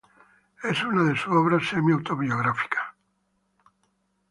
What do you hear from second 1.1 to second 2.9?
sus obras semi autobiográficas.